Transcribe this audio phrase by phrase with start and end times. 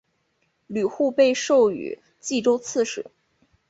[0.65, 3.05] 吕护被授予冀州刺史。